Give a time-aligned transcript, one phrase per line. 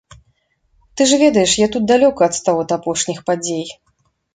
[0.95, 3.67] Ты ж ведаеш, я тут далёка адстаў ад апошніх падзей.